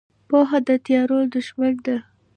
[0.29, 1.97] پوهه د تیارو دښمن ده.